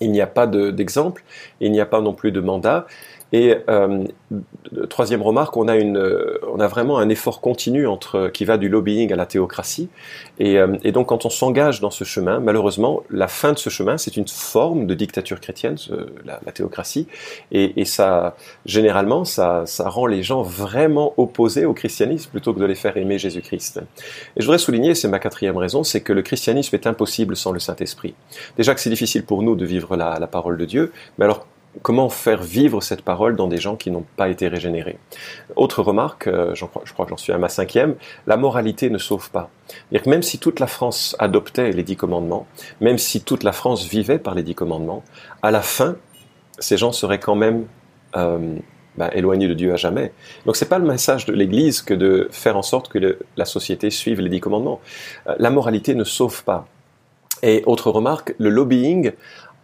Il 0.00 0.12
n'y 0.12 0.20
a 0.20 0.26
pas 0.26 0.46
d'exemple, 0.46 1.24
il 1.60 1.72
n'y 1.72 1.80
a 1.80 1.86
pas 1.86 2.02
non 2.02 2.12
plus 2.12 2.30
de 2.30 2.40
mandat. 2.40 2.86
Et 3.32 3.56
euh, 3.68 4.04
troisième 4.88 5.22
remarque, 5.22 5.56
on 5.56 5.68
a, 5.68 5.76
une, 5.76 5.98
on 6.52 6.60
a 6.60 6.66
vraiment 6.66 6.98
un 6.98 7.08
effort 7.08 7.40
continu 7.40 7.86
entre, 7.86 8.28
qui 8.28 8.44
va 8.44 8.56
du 8.56 8.68
lobbying 8.68 9.12
à 9.12 9.16
la 9.16 9.26
théocratie. 9.26 9.88
Et, 10.38 10.58
euh, 10.58 10.76
et 10.84 10.92
donc 10.92 11.08
quand 11.08 11.26
on 11.26 11.30
s'engage 11.30 11.80
dans 11.80 11.90
ce 11.90 12.04
chemin, 12.04 12.40
malheureusement, 12.40 13.02
la 13.10 13.28
fin 13.28 13.52
de 13.52 13.58
ce 13.58 13.70
chemin, 13.70 13.98
c'est 13.98 14.16
une 14.16 14.28
forme 14.28 14.86
de 14.86 14.94
dictature 14.94 15.40
chrétienne, 15.40 15.76
la, 16.24 16.40
la, 16.44 16.52
théocratie. 16.52 17.08
Et, 17.50 17.80
et, 17.80 17.84
ça, 17.84 18.36
généralement, 18.64 19.24
ça, 19.24 19.64
ça 19.66 19.88
rend 19.88 20.06
les 20.06 20.22
gens 20.22 20.42
vraiment 20.42 21.14
opposés 21.16 21.64
au 21.64 21.74
christianisme 21.74 22.30
plutôt 22.30 22.54
que 22.54 22.60
de 22.60 22.64
les 22.64 22.74
faire 22.74 22.96
aimer 22.96 23.18
Jésus-Christ. 23.18 23.80
Et 24.36 24.40
je 24.40 24.44
voudrais 24.44 24.58
souligner, 24.58 24.94
c'est 24.94 25.08
ma 25.08 25.18
quatrième 25.18 25.56
raison, 25.56 25.82
c'est 25.82 26.00
que 26.00 26.12
le 26.12 26.22
christianisme 26.22 26.74
est 26.74 26.86
impossible 26.86 27.36
sans 27.36 27.52
le 27.52 27.58
Saint-Esprit. 27.58 28.14
Déjà 28.56 28.74
que 28.74 28.80
c'est 28.80 28.90
difficile 28.90 29.24
pour 29.24 29.42
nous 29.42 29.56
de 29.56 29.64
vivre 29.64 29.96
la, 29.96 30.18
la 30.18 30.26
parole 30.26 30.56
de 30.56 30.64
Dieu, 30.64 30.92
mais 31.18 31.24
alors 31.24 31.46
comment 31.82 32.08
faire 32.08 32.42
vivre 32.42 32.80
cette 32.82 33.02
parole 33.02 33.36
dans 33.36 33.48
des 33.48 33.58
gens 33.58 33.76
qui 33.76 33.90
n'ont 33.90 34.04
pas 34.16 34.28
été 34.28 34.48
régénérés. 34.48 34.98
Autre 35.56 35.82
remarque, 35.82 36.26
euh, 36.26 36.54
je 36.54 36.64
crois, 36.64 36.82
que 36.82 37.10
j'en 37.10 37.16
suis 37.16 37.32
à 37.32 37.38
ma 37.38 37.48
cinquième, 37.48 37.96
la 38.26 38.36
moralité 38.36 38.90
ne 38.90 38.98
sauve 38.98 39.30
pas. 39.30 39.50
-dire 39.92 40.02
que 40.02 40.10
même 40.10 40.22
si 40.22 40.38
toute 40.38 40.60
la 40.60 40.66
France 40.66 41.16
adoptait 41.18 41.72
les 41.72 41.82
dix 41.82 41.96
commandements, 41.96 42.46
même 42.80 42.98
si 42.98 43.20
toute 43.20 43.42
la 43.42 43.52
France 43.52 43.86
vivait 43.86 44.18
par 44.18 44.34
les 44.34 44.42
dix 44.42 44.54
commandements, 44.54 45.02
à 45.42 45.50
la 45.50 45.62
fin, 45.62 45.96
ces 46.58 46.76
gens 46.76 46.92
seraient 46.92 47.20
quand 47.20 47.36
même 47.36 47.66
euh, 48.16 48.56
ben, 48.96 49.10
éloignés 49.12 49.48
de 49.48 49.54
Dieu 49.54 49.72
à 49.72 49.76
jamais. 49.76 50.12
Donc 50.46 50.56
c'est 50.56 50.68
pas 50.68 50.78
le 50.78 50.86
message 50.86 51.26
de 51.26 51.34
l'Église 51.34 51.82
que 51.82 51.92
de 51.92 52.28
faire 52.30 52.56
en 52.56 52.62
sorte 52.62 52.88
que 52.88 53.18
la 53.36 53.44
société 53.44 53.90
suive 53.90 54.20
les 54.20 54.30
dix 54.30 54.40
commandements. 54.40 54.80
Euh, 55.26 55.34
la 55.38 55.50
moralité 55.50 55.94
ne 55.94 56.04
sauve 56.04 56.44
pas. 56.44 56.66
Et 57.42 57.62
autre 57.66 57.90
remarque, 57.90 58.34
le 58.38 58.48
lobbying 58.48 59.12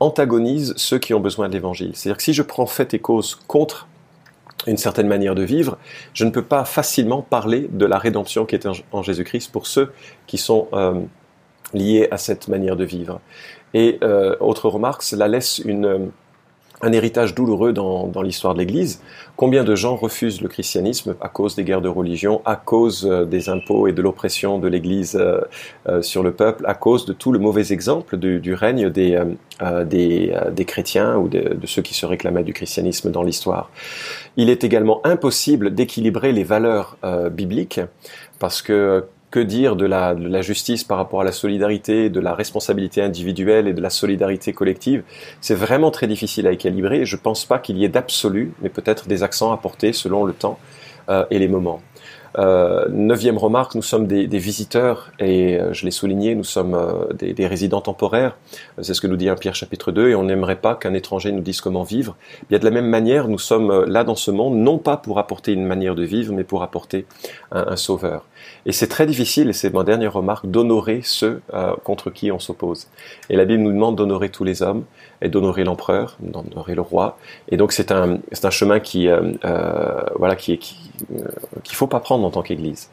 antagonise 0.00 0.74
ceux 0.76 0.98
qui 0.98 1.14
ont 1.14 1.20
besoin 1.20 1.48
de 1.48 1.54
l'évangile. 1.54 1.92
C'est-à-dire 1.94 2.16
que 2.16 2.22
si 2.22 2.32
je 2.32 2.42
prends 2.42 2.66
fait 2.66 2.94
et 2.94 2.98
cause 2.98 3.38
contre 3.46 3.86
une 4.66 4.76
certaine 4.76 5.08
manière 5.08 5.34
de 5.34 5.42
vivre, 5.42 5.78
je 6.14 6.24
ne 6.24 6.30
peux 6.30 6.42
pas 6.42 6.64
facilement 6.64 7.22
parler 7.22 7.68
de 7.72 7.86
la 7.86 7.98
rédemption 7.98 8.46
qui 8.46 8.54
est 8.54 8.66
en 8.92 9.02
Jésus-Christ 9.02 9.50
pour 9.50 9.66
ceux 9.66 9.92
qui 10.26 10.38
sont 10.38 10.68
euh, 10.72 11.00
liés 11.74 12.08
à 12.10 12.18
cette 12.18 12.48
manière 12.48 12.76
de 12.76 12.84
vivre. 12.84 13.20
Et 13.74 13.98
euh, 14.02 14.36
autre 14.40 14.68
remarque, 14.68 15.02
cela 15.02 15.28
laisse 15.28 15.58
une, 15.58 16.10
un 16.82 16.92
héritage 16.92 17.34
douloureux 17.34 17.72
dans, 17.72 18.08
dans 18.08 18.22
l'histoire 18.22 18.54
de 18.54 18.58
l'Église. 18.58 19.00
Combien 19.36 19.62
de 19.62 19.74
gens 19.76 19.96
refusent 19.96 20.42
le 20.42 20.48
christianisme 20.48 21.14
à 21.20 21.28
cause 21.28 21.54
des 21.54 21.62
guerres 21.62 21.80
de 21.80 21.88
religion, 21.88 22.42
à 22.44 22.56
cause 22.56 23.06
euh, 23.06 23.24
des 23.24 23.48
impôts 23.48 23.86
et 23.86 23.92
de 23.92 24.02
l'oppression 24.02 24.58
de 24.58 24.66
l'Église 24.66 25.16
euh, 25.16 25.40
euh, 25.88 26.02
sur 26.02 26.24
le 26.24 26.32
peuple, 26.32 26.64
à 26.66 26.74
cause 26.74 27.06
de 27.06 27.12
tout 27.12 27.30
le 27.32 27.38
mauvais 27.38 27.72
exemple 27.72 28.16
du, 28.16 28.40
du 28.40 28.54
règne 28.54 28.90
des, 28.90 29.22
des, 29.86 30.34
des, 30.50 30.64
chrétiens 30.64 31.16
ou 31.16 31.28
de, 31.28 31.54
de, 31.54 31.66
ceux 31.66 31.82
qui 31.82 31.94
se 31.94 32.04
réclamaient 32.04 32.42
du 32.42 32.52
christianisme 32.52 33.10
dans 33.10 33.22
l'histoire? 33.22 33.70
Il 34.36 34.50
est 34.50 34.64
également 34.64 35.00
impossible 35.04 35.74
d'équilibrer 35.74 36.32
les 36.32 36.44
valeurs 36.44 36.96
bibliques 37.30 37.80
parce 38.38 38.60
que 38.60 39.04
que 39.32 39.40
dire 39.40 39.74
de 39.74 39.86
la, 39.86 40.14
justice 40.42 40.84
par 40.84 40.98
rapport 40.98 41.22
à 41.22 41.24
la 41.24 41.32
solidarité, 41.32 42.10
de 42.10 42.20
la 42.20 42.34
responsabilité 42.34 43.02
individuelle 43.02 43.66
et 43.66 43.72
de 43.72 43.80
la 43.80 43.90
solidarité 43.90 44.52
collective? 44.52 45.02
C'est 45.40 45.56
vraiment 45.56 45.90
très 45.90 46.06
difficile 46.06 46.46
à 46.46 46.52
équilibrer. 46.52 47.04
Je 47.04 47.16
ne 47.16 47.20
pense 47.20 47.44
pas 47.44 47.58
qu'il 47.58 47.78
y 47.78 47.84
ait 47.84 47.88
d'absolu, 47.88 48.52
mais 48.62 48.68
peut-être 48.68 49.08
des 49.08 49.24
accents 49.24 49.50
à 49.50 49.56
porter 49.56 49.92
selon 49.92 50.24
le 50.24 50.34
temps 50.34 50.58
euh, 51.08 51.24
et 51.30 51.40
les 51.40 51.48
moments. 51.48 51.80
Euh, 52.38 52.86
neuvième 52.88 53.36
remarque, 53.36 53.74
nous 53.74 53.82
sommes 53.82 54.06
des, 54.06 54.26
des 54.26 54.38
visiteurs 54.38 55.12
et 55.18 55.58
euh, 55.58 55.72
je 55.72 55.84
l'ai 55.84 55.90
souligné, 55.90 56.34
nous 56.34 56.44
sommes 56.44 56.74
euh, 56.74 57.12
des, 57.12 57.34
des, 57.34 57.46
résidents 57.46 57.82
temporaires. 57.82 58.36
C'est 58.80 58.94
ce 58.94 59.00
que 59.00 59.06
nous 59.06 59.16
dit 59.16 59.28
un 59.28 59.34
Pierre 59.34 59.54
chapitre 59.54 59.92
2 59.92 60.10
et 60.10 60.14
on 60.14 60.24
n'aimerait 60.24 60.56
pas 60.56 60.74
qu'un 60.74 60.94
étranger 60.94 61.30
nous 61.32 61.42
dise 61.42 61.60
comment 61.60 61.82
vivre. 61.82 62.16
Bien 62.48 62.58
de 62.58 62.64
la 62.64 62.70
même 62.70 62.86
manière, 62.88 63.28
nous 63.28 63.38
sommes 63.38 63.84
là 63.84 64.04
dans 64.04 64.16
ce 64.16 64.30
monde 64.30 64.56
non 64.56 64.78
pas 64.78 64.96
pour 64.96 65.18
apporter 65.18 65.52
une 65.52 65.66
manière 65.66 65.94
de 65.94 66.04
vivre, 66.04 66.32
mais 66.32 66.44
pour 66.44 66.62
apporter 66.62 67.06
un, 67.50 67.66
un 67.68 67.76
sauveur. 67.76 68.24
Et 68.64 68.72
c'est 68.72 68.88
très 68.88 69.06
difficile, 69.06 69.50
et 69.50 69.52
c'est 69.52 69.72
ma 69.72 69.84
dernière 69.84 70.14
remarque, 70.14 70.46
d'honorer 70.46 71.00
ceux 71.04 71.42
contre 71.84 72.10
qui 72.10 72.32
on 72.32 72.40
s'oppose. 72.40 72.88
Et 73.30 73.36
la 73.36 73.44
Bible 73.44 73.62
nous 73.62 73.72
demande 73.72 73.96
d'honorer 73.96 74.30
tous 74.30 74.42
les 74.42 74.62
hommes, 74.62 74.84
et 75.22 75.28
d'honorer 75.28 75.64
l'empereur, 75.64 76.16
d'honorer 76.20 76.74
le 76.74 76.82
roi. 76.82 77.16
Et 77.50 77.56
donc 77.56 77.72
c'est 77.72 77.92
un, 77.92 78.18
c'est 78.32 78.44
un 78.44 78.50
chemin 78.50 78.80
qui, 78.80 79.08
euh, 79.08 79.32
euh, 79.44 80.02
voilà, 80.16 80.36
qui, 80.36 80.58
qui, 80.58 80.76
euh, 81.16 81.24
qu'il 81.62 81.76
faut 81.76 81.86
pas 81.86 82.00
prendre 82.00 82.26
en 82.26 82.30
tant 82.30 82.42
qu'Église. 82.42 82.90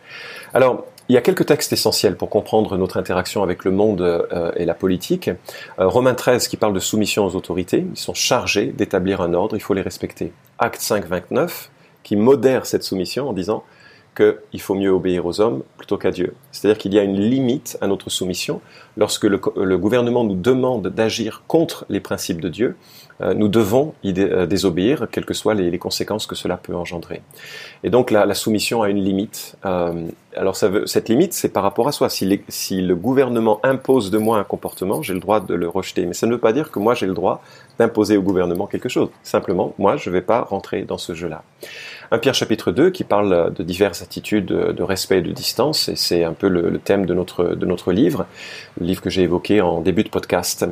Alors, 0.54 0.86
il 1.10 1.14
y 1.14 1.18
a 1.18 1.22
quelques 1.22 1.48
textes 1.48 1.74
essentiels 1.74 2.16
pour 2.16 2.30
comprendre 2.30 2.78
notre 2.78 2.98
interaction 2.98 3.42
avec 3.42 3.66
le 3.66 3.72
monde 3.72 4.02
euh, 4.02 4.52
et 4.56 4.66
la 4.66 4.76
politique. 4.76 5.30
Euh, 5.80 5.88
Romains 5.88 6.14
13 6.14 6.48
qui 6.48 6.56
parle 6.56 6.74
de 6.74 6.80
soumission 6.80 7.26
aux 7.26 7.36
autorités. 7.36 7.84
Ils 7.92 8.00
sont 8.00 8.14
chargés 8.14 8.68
d'établir 8.68 9.20
un 9.22 9.34
ordre, 9.34 9.56
il 9.56 9.60
faut 9.60 9.74
les 9.74 9.82
respecter. 9.82 10.32
Acte 10.60 10.82
5, 10.82 11.08
29 11.08 11.72
qui 12.04 12.16
modère 12.16 12.68
cette 12.68 12.84
soumission 12.84 13.28
en 13.28 13.34
disant 13.34 13.64
qu'il 14.16 14.62
faut 14.62 14.76
mieux 14.76 14.90
obéir 14.90 15.26
aux 15.26 15.40
hommes 15.42 15.64
plutôt 15.78 15.98
qu'à 15.98 16.12
Dieu. 16.12 16.34
C'est-à-dire 16.52 16.78
qu'il 16.78 16.94
y 16.94 17.00
a 17.00 17.04
une 17.04 17.20
limite 17.20 17.78
à 17.82 17.88
notre 17.88 18.10
soumission. 18.10 18.62
Lorsque 18.98 19.24
le, 19.24 19.78
gouvernement 19.78 20.24
nous 20.24 20.36
demande 20.36 20.88
d'agir 20.88 21.44
contre 21.48 21.86
les 21.90 22.00
principes 22.00 22.42
de 22.42 22.50
Dieu, 22.50 22.76
nous 23.22 23.48
devons 23.48 23.94
y 24.04 24.14
euh, 24.18 24.46
désobéir, 24.46 25.08
quelles 25.12 25.26
que 25.26 25.34
soient 25.34 25.54
les, 25.54 25.78
conséquences 25.78 26.26
que 26.26 26.36
cela 26.36 26.58
peut 26.58 26.76
engendrer. 26.76 27.22
Et 27.84 27.90
donc 27.90 28.12
la, 28.12 28.34
soumission 28.34 28.82
a 28.82 28.90
une 28.90 29.04
limite. 29.04 29.56
Euh, 29.66 30.08
alors 30.36 30.56
ça 30.56 30.70
veut, 30.70 30.88
cette 30.88 31.10
limite, 31.10 31.34
c'est 31.34 31.50
par 31.50 31.64
rapport 31.64 31.88
à 31.88 31.92
soi. 31.92 32.08
Si, 32.10 32.82
le 32.82 32.96
gouvernement 32.96 33.60
impose 33.64 34.12
de 34.12 34.18
moi 34.18 34.38
un 34.38 34.44
comportement, 34.44 35.02
j'ai 35.02 35.14
le 35.14 35.20
droit 35.20 35.40
de 35.42 35.54
le 35.54 35.68
rejeter. 35.68 36.06
Mais 36.06 36.14
ça 36.14 36.28
ne 36.28 36.34
veut 36.34 36.40
pas 36.40 36.54
dire 36.54 36.72
que 36.72 36.80
moi 36.80 36.94
j'ai 36.94 37.08
le 37.08 37.14
droit 37.14 37.42
d'imposer 37.78 38.18
au 38.18 38.22
gouvernement 38.22 38.68
quelque 38.68 38.90
chose. 38.90 39.10
Simplement, 39.24 39.74
moi, 39.78 39.96
je 39.96 40.10
ne 40.10 40.16
vais 40.16 40.22
pas 40.22 40.42
rentrer 40.42 40.84
dans 40.84 40.98
ce 40.98 41.14
jeu-là. 41.14 41.44
Un 42.12 42.18
Pierre 42.18 42.34
chapitre 42.34 42.72
2 42.72 42.90
qui 42.90 43.06
parle 43.06 43.54
de 43.54 43.64
diverses 43.64 44.02
attitudes 44.02 44.48
de 44.48 44.84
respect 44.84 45.20
et 45.20 45.22
de 45.22 45.32
distance, 45.32 45.88
et 45.88 45.96
c'est 45.96 46.24
un 46.24 46.34
peu 46.34 46.50
le, 46.50 46.78
thème 46.80 47.06
de 47.06 47.14
notre, 47.14 47.46
de 47.46 47.66
notre 47.66 47.94
livre, 47.94 48.26
le 48.80 48.88
livre 48.88 49.02
que 49.02 49.10
j'ai 49.10 49.22
évoqué 49.22 49.62
en 49.62 49.80
début 49.80 50.04
de 50.04 50.10
podcast. 50.10 50.66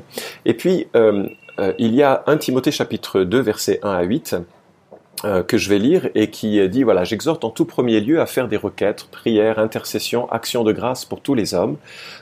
Et 0.46 0.54
puis, 0.54 0.88
euh, 0.96 1.28
euh, 1.28 1.28
il 1.78 1.96
y 1.96 2.04
a 2.04 2.24
un 2.28 2.38
Timothée 2.38 2.72
chapitre 2.72 3.22
2 3.22 3.40
versets 3.40 3.80
1 3.84 3.92
à 3.92 4.04
8 4.04 4.36
euh, 5.26 5.42
que 5.42 5.58
je 5.58 5.68
vais 5.70 5.80
lire 5.80 6.10
et 6.14 6.30
qui 6.30 6.70
dit 6.70 6.84
voilà 6.84 7.04
j'exhorte 7.04 7.44
en 7.44 7.50
tout 7.50 7.66
premier 7.66 8.00
lieu 8.02 8.22
à 8.22 8.28
faire 8.28 8.48
des 8.48 8.58
requêtes, 8.58 9.08
prières, 9.10 9.58
intercessions, 9.58 10.30
actions 10.32 10.64
de 10.64 10.72
grâce 10.72 11.06
pour 11.06 11.22
tous 11.22 11.34
les 11.34 11.56
hommes, 11.56 11.78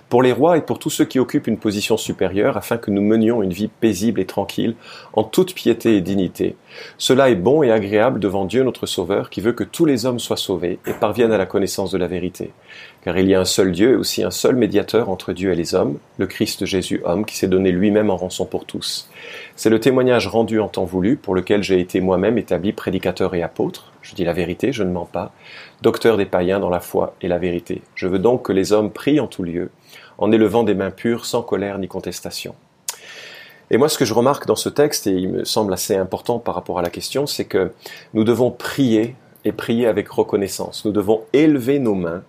pour 0.09 0.21
les 0.21 0.31
rois 0.31 0.57
et 0.57 0.61
pour 0.61 0.79
tous 0.79 0.89
ceux 0.89 1.05
qui 1.05 1.19
occupent 1.19 1.47
une 1.47 1.57
position 1.57 1.97
supérieure, 1.97 2.57
afin 2.57 2.77
que 2.77 2.91
nous 2.91 3.01
menions 3.01 3.41
une 3.41 3.53
vie 3.53 3.67
paisible 3.67 4.19
et 4.21 4.25
tranquille, 4.25 4.75
en 5.13 5.23
toute 5.23 5.55
piété 5.55 5.97
et 5.97 6.01
dignité. 6.01 6.55
Cela 6.97 7.29
est 7.29 7.35
bon 7.35 7.63
et 7.63 7.71
agréable 7.71 8.19
devant 8.19 8.45
Dieu 8.45 8.63
notre 8.63 8.85
Sauveur, 8.85 9.29
qui 9.29 9.41
veut 9.41 9.53
que 9.53 9.63
tous 9.63 9.85
les 9.85 10.05
hommes 10.05 10.19
soient 10.19 10.37
sauvés 10.37 10.79
et 10.85 10.93
parviennent 10.93 11.31
à 11.31 11.37
la 11.37 11.45
connaissance 11.45 11.91
de 11.91 11.97
la 11.97 12.07
vérité. 12.07 12.51
Car 13.03 13.17
il 13.17 13.27
y 13.27 13.35
a 13.35 13.39
un 13.39 13.45
seul 13.45 13.71
Dieu 13.71 13.91
et 13.91 13.95
aussi 13.95 14.23
un 14.23 14.31
seul 14.31 14.55
médiateur 14.55 15.09
entre 15.09 15.33
Dieu 15.33 15.51
et 15.51 15.55
les 15.55 15.75
hommes, 15.75 15.97
le 16.17 16.27
Christ 16.27 16.65
Jésus 16.65 17.01
homme, 17.05 17.25
qui 17.25 17.37
s'est 17.37 17.47
donné 17.47 17.71
lui-même 17.71 18.09
en 18.09 18.17
rançon 18.17 18.45
pour 18.45 18.65
tous. 18.65 19.09
C'est 19.55 19.69
le 19.69 19.79
témoignage 19.79 20.27
rendu 20.27 20.59
en 20.59 20.67
temps 20.67 20.85
voulu, 20.85 21.15
pour 21.15 21.35
lequel 21.35 21.63
j'ai 21.63 21.79
été 21.79 22.01
moi-même 22.01 22.37
établi 22.37 22.73
prédicateur 22.73 23.35
et 23.35 23.43
apôtre, 23.43 23.91
je 24.05 24.13
dis 24.13 24.23
la 24.23 24.33
vérité, 24.33 24.71
je 24.71 24.83
ne 24.83 24.91
mens 24.91 25.05
pas, 25.05 25.31
docteur 25.81 26.15
des 26.15 26.25
païens 26.25 26.59
dans 26.59 26.69
la 26.69 26.79
foi 26.79 27.15
et 27.21 27.27
la 27.27 27.39
vérité. 27.39 27.81
Je 27.95 28.07
veux 28.07 28.19
donc 28.19 28.43
que 28.43 28.51
les 28.51 28.71
hommes 28.71 28.91
prient 28.91 29.19
en 29.19 29.27
tout 29.27 29.43
lieu, 29.43 29.71
en 30.19 30.31
élevant 30.31 30.63
des 30.63 30.75
mains 30.75 30.91
pures, 30.91 31.25
sans 31.25 31.41
colère 31.41 31.79
ni 31.79 31.87
contestation. 31.87 32.53
Et 33.71 33.77
moi, 33.77 33.89
ce 33.89 33.97
que 33.97 34.05
je 34.05 34.13
remarque 34.13 34.45
dans 34.45 34.55
ce 34.55 34.69
texte, 34.69 35.07
et 35.07 35.11
il 35.11 35.29
me 35.29 35.43
semble 35.43 35.73
assez 35.73 35.95
important 35.95 36.37
par 36.37 36.53
rapport 36.53 36.77
à 36.77 36.83
la 36.83 36.91
question, 36.91 37.25
c'est 37.25 37.45
que 37.45 37.71
nous 38.13 38.23
devons 38.23 38.51
prier 38.51 39.15
et 39.43 39.51
prier 39.51 39.87
avec 39.87 40.07
reconnaissance. 40.09 40.85
Nous 40.85 40.91
devons 40.91 41.23
élever 41.33 41.79
nos 41.79 41.95
mains, 41.95 42.23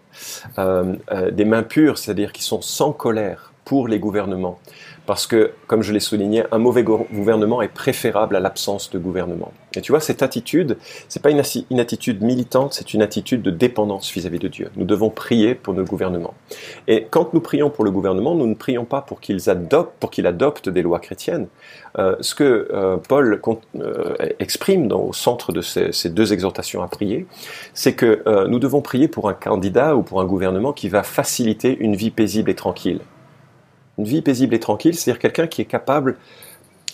euh, 0.58 0.94
euh, 1.12 1.30
des 1.30 1.44
mains 1.44 1.62
pures, 1.62 1.98
c'est-à-dire 1.98 2.32
qui 2.32 2.42
sont 2.42 2.62
sans 2.62 2.92
colère 2.92 3.52
pour 3.66 3.86
les 3.86 3.98
gouvernements. 3.98 4.58
Parce 5.06 5.26
que, 5.26 5.52
comme 5.66 5.82
je 5.82 5.92
l'ai 5.92 6.00
souligné, 6.00 6.42
un 6.50 6.58
mauvais 6.58 6.82
gouvernement 6.82 7.62
est 7.62 7.68
préférable 7.68 8.36
à 8.36 8.40
l'absence 8.40 8.90
de 8.90 8.98
gouvernement. 8.98 9.52
Et 9.76 9.80
tu 9.80 9.92
vois, 9.92 10.00
cette 10.00 10.22
attitude, 10.22 10.78
c'est 11.08 11.22
pas 11.22 11.30
une, 11.30 11.40
attitude 11.80 12.22
militante, 12.22 12.74
c'est 12.74 12.94
une 12.94 13.02
attitude 13.02 13.42
de 13.42 13.50
dépendance 13.50 14.10
vis-à-vis 14.10 14.38
de 14.38 14.48
Dieu. 14.48 14.70
Nous 14.76 14.84
devons 14.84 15.10
prier 15.10 15.54
pour 15.54 15.74
nos 15.74 15.84
gouvernements. 15.84 16.34
Et 16.88 17.06
quand 17.10 17.34
nous 17.34 17.40
prions 17.40 17.70
pour 17.70 17.84
le 17.84 17.90
gouvernement, 17.90 18.34
nous 18.34 18.46
ne 18.46 18.54
prions 18.54 18.84
pas 18.84 19.02
pour 19.02 19.20
qu'il 19.20 19.38
adopte, 19.48 19.92
pour 20.00 20.10
qu'il 20.10 20.26
adopte 20.26 20.68
des 20.68 20.82
lois 20.82 20.98
chrétiennes. 20.98 21.46
Euh, 21.98 22.16
ce 22.20 22.34
que 22.34 22.68
euh, 22.72 22.96
Paul 22.96 23.40
euh, 23.76 24.14
exprime 24.38 24.88
dans, 24.88 25.00
au 25.00 25.12
centre 25.12 25.52
de 25.52 25.60
ces, 25.60 26.10
deux 26.10 26.32
exhortations 26.32 26.82
à 26.82 26.88
prier, 26.88 27.26
c'est 27.74 27.94
que 27.94 28.22
nous 28.48 28.58
devons 28.58 28.80
prier 28.80 29.08
pour 29.08 29.28
un 29.28 29.34
candidat 29.34 29.96
ou 29.96 30.02
pour 30.02 30.20
un 30.20 30.24
gouvernement 30.24 30.72
qui 30.72 30.88
va 30.88 31.02
faciliter 31.02 31.76
une 31.78 31.96
vie 31.96 32.10
paisible 32.10 32.50
et 32.50 32.54
tranquille. 32.54 33.00
Une 33.98 34.04
vie 34.04 34.22
paisible 34.22 34.54
et 34.54 34.60
tranquille, 34.60 34.94
c'est-à-dire 34.94 35.20
quelqu'un 35.20 35.46
qui 35.46 35.62
est 35.62 35.66
capable 35.66 36.16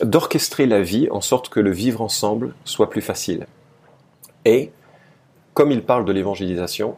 d'orchestrer 0.02 0.66
la 0.66 0.82
vie 0.82 1.09
en 1.11 1.21
sorte 1.21 1.49
que 1.49 1.61
le 1.61 1.71
vivre 1.71 2.00
ensemble 2.00 2.54
soit 2.64 2.90
plus 2.90 3.00
facile. 3.00 3.47
Et, 4.44 4.71
comme 5.54 5.71
il 5.71 5.82
parle 5.82 6.04
de 6.04 6.12
l'évangélisation, 6.12 6.97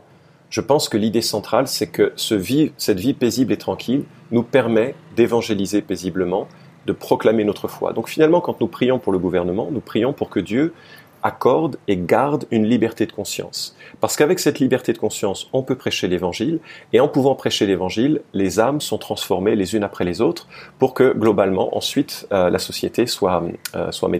je 0.50 0.61
pense 0.61 0.88
que 0.88 0.96
l'idée 0.96 1.23
centrale, 1.23 1.66
c'est 1.66 1.88
que 1.88 2.12
ce 2.16 2.40
cette 2.76 3.00
vie 3.00 3.14
paisible 3.14 3.52
et 3.52 3.56
tranquille 3.56 4.04
nous 4.30 4.42
permet 4.42 4.94
d'évangéliser 5.16 5.82
paisiblement, 5.82 6.49
de 6.87 6.92
proclamer 6.92 7.44
notre 7.44 7.66
foi. 7.66 7.92
Donc 7.92 8.08
finalement, 8.08 8.40
quand 8.40 8.61
nous 8.61 8.68
prions 8.68 8.99
pour 8.99 9.12
le 9.12 9.18
gouvernement, 9.18 9.68
nous 9.70 9.80
prions 9.80 10.12
pour 10.12 10.30
que 10.30 10.40
Dieu 10.40 10.73
accorde 11.25 11.78
et 11.88 11.97
garde 11.97 12.45
une 12.50 12.66
liberté 12.66 13.07
de 13.07 13.12
conscience. 13.12 13.75
Parce 14.00 14.16
qu'avec 14.16 14.38
cette 14.38 14.61
liberté 14.61 14.93
de 14.93 14.99
conscience, 14.99 15.49
on 15.52 15.62
peut 15.62 15.75
prêcher 15.75 16.07
l'évangile, 16.07 16.61
et 16.93 17.00
en 17.00 17.09
pouvant 17.09 17.35
prêcher 17.35 17.66
l'évangile, 17.66 18.21
les 18.35 18.61
âmes 18.61 18.81
sont 18.81 18.99
transformées 18.99 19.57
les 19.57 19.75
unes 19.75 19.83
après 19.83 20.04
les 20.04 20.21
autres 20.21 20.47
pour 20.78 20.93
que 20.93 21.12
globalement, 21.14 21.76
ensuite, 21.76 22.28
euh, 22.31 22.50
la 22.50 22.59
société 22.59 23.07
soit, 23.07 23.43
euh, 23.75 23.90
soit 23.90 24.11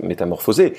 métamorphosée. 0.00 0.72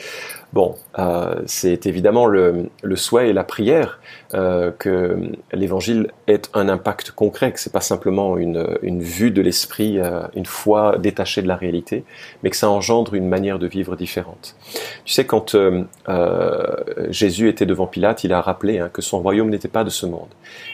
Bon, 0.54 0.76
euh, 0.98 1.36
c'est 1.46 1.86
évidemment 1.88 2.26
le, 2.26 2.70
le, 2.82 2.96
souhait 2.96 3.30
et 3.30 3.34
la 3.34 3.44
prière 3.44 4.00
euh, 4.34 4.72
que 4.72 5.32
l'évangile 5.52 6.12
ait 6.28 6.42
un 6.54 6.70
impact 6.70 7.12
concret, 7.12 7.52
que 7.52 7.60
c'est 7.60 7.74
pas 7.74 7.82
simplement 7.82 8.38
une, 8.38 8.66
une 8.82 9.04
vue 9.04 9.32
de 9.32 9.42
l'esprit, 9.42 10.00
euh, 10.00 10.22
une 10.36 10.46
foi 10.46 10.98
détachée 11.00 11.42
de 11.42 11.50
la 11.50 11.58
réalité, 11.58 12.06
mais 12.44 12.50
que 12.50 12.56
ça 12.56 12.70
engendre 12.70 13.14
une 13.14 13.28
manière 13.28 13.60
de 13.60 13.68
vivre 13.68 13.98
différente. 13.98 14.56
Tu 15.04 15.14
sais, 15.14 15.26
quand 15.26 15.54
euh, 15.54 15.84
euh, 16.08 16.76
Jésus 17.10 17.50
était 17.50 17.66
devant 17.66 17.86
Pilate, 17.86 18.24
il 18.24 18.32
a 18.32 18.40
rappelé 18.40 18.80
hein, 18.80 18.90
que 18.92 19.02
son 19.02 19.20
royaume 19.20 19.50
n'était 19.50 19.68
pas 19.68 19.84
de 19.84 19.90
ce 19.90 20.06
monde. 20.06 20.30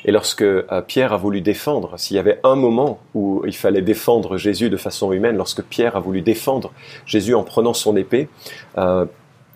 Et 0.06 0.12
lorsque 0.12 0.46
Pierre 0.86 1.14
a 1.14 1.18
voulu 1.18 1.42
défendre, 1.42 1.98
s'il 1.98 2.16
y 2.16 2.20
avait 2.20 2.40
un 2.44 2.56
moment 2.56 3.00
où 3.16 3.42
il 3.48 3.56
fallait 3.56 3.82
défendre 3.82 4.38
Jésus 4.38 4.70
de 4.70 4.78
façon 4.78 5.12
humaine, 5.12 5.36
lorsque 5.36 5.64
Pierre 5.64 5.96
a 5.96 6.00
voulu 6.00 6.22
défendre 6.22 6.72
Jésus 7.08 7.34
en 7.34 7.44
prenant 7.44 7.74
son 7.74 7.96
épée, 7.98 8.30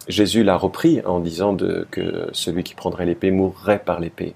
Jésus 0.08 0.44
l'a 0.44 0.58
repris 0.58 1.02
en 1.06 1.20
disant 1.20 1.56
que 1.92 2.30
celui 2.32 2.64
qui 2.64 2.76
prendrait 2.76 3.06
l'épée 3.06 3.32
mourrait 3.32 3.80
par 3.80 4.00
l'épée. 4.00 4.36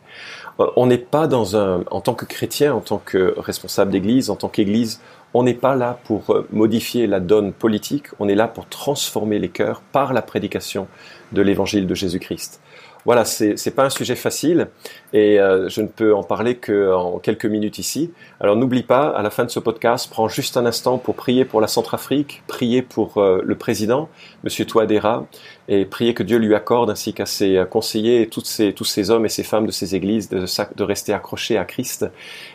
Euh, 0.59 0.67
on 0.75 0.85
n'est 0.85 0.97
pas 0.97 1.27
dans 1.27 1.55
un, 1.55 1.83
en 1.91 2.01
tant 2.01 2.13
que 2.13 2.25
chrétien, 2.25 2.73
en 2.73 2.81
tant 2.81 3.01
que 3.03 3.35
responsable 3.37 3.91
d'église, 3.91 4.29
en 4.29 4.35
tant 4.35 4.49
qu'église, 4.49 5.01
on 5.33 5.43
n'est 5.43 5.53
pas 5.53 5.75
là 5.75 5.99
pour 6.03 6.31
euh, 6.31 6.47
modifier 6.51 7.07
la 7.07 7.19
donne 7.19 7.53
politique, 7.53 8.07
on 8.19 8.27
est 8.27 8.35
là 8.35 8.47
pour 8.47 8.67
transformer 8.67 9.39
les 9.39 9.49
cœurs 9.49 9.81
par 9.91 10.13
la 10.13 10.21
prédication 10.21 10.87
de 11.31 11.41
l'évangile 11.41 11.87
de 11.87 11.95
Jésus-Christ 11.95 12.61
voilà, 13.05 13.25
c'est 13.25 13.55
n'est 13.65 13.71
pas 13.71 13.85
un 13.85 13.89
sujet 13.89 14.15
facile 14.15 14.67
et 15.13 15.39
euh, 15.39 15.69
je 15.69 15.81
ne 15.81 15.87
peux 15.87 16.13
en 16.13 16.23
parler 16.23 16.55
qu'en 16.55 17.19
quelques 17.19 17.45
minutes 17.45 17.79
ici. 17.79 18.11
Alors 18.39 18.55
n'oublie 18.55 18.83
pas, 18.83 19.09
à 19.09 19.21
la 19.21 19.29
fin 19.29 19.43
de 19.43 19.49
ce 19.49 19.59
podcast, 19.59 20.09
prends 20.09 20.27
juste 20.27 20.57
un 20.57 20.65
instant 20.65 20.97
pour 20.97 21.15
prier 21.15 21.45
pour 21.45 21.61
la 21.61 21.67
Centrafrique, 21.67 22.43
prier 22.47 22.81
pour 22.81 23.17
euh, 23.17 23.41
le 23.43 23.55
président, 23.55 24.09
Monsieur 24.43 24.65
Touadéra, 24.65 25.25
et 25.67 25.85
prier 25.85 26.13
que 26.13 26.23
Dieu 26.23 26.37
lui 26.37 26.53
accorde, 26.53 26.89
ainsi 26.89 27.13
qu'à 27.13 27.25
ses 27.25 27.57
euh, 27.57 27.65
conseillers 27.65 28.21
et 28.21 28.27
toutes 28.27 28.45
ces, 28.45 28.73
tous 28.73 28.85
ces 28.85 29.09
hommes 29.09 29.25
et 29.25 29.29
ces 29.29 29.43
femmes 29.43 29.65
de 29.65 29.71
ces 29.71 29.95
églises, 29.95 30.29
de, 30.29 30.45
de 30.75 30.83
rester 30.83 31.13
accrochés 31.13 31.57
à 31.57 31.65
Christ 31.65 32.05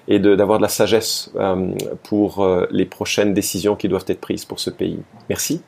et 0.08 0.18
d'avoir 0.18 0.58
de, 0.58 0.62
de, 0.62 0.62
la 0.62 0.68
sagesse 0.68 1.32
pour 2.02 2.46
les 2.70 2.84
prochaines 2.84 3.34
décisions 3.34 3.76
qui 3.76 3.88
doivent 3.88 4.04
être 4.08 4.20
prises 4.20 4.44
pour 4.44 4.60
ce 4.60 4.70
pays. 4.70 4.98
Merci. 5.28 5.62